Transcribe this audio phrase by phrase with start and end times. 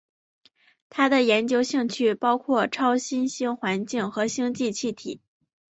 [0.89, 5.21] 他的研究兴趣包括超新星环境和星际气体。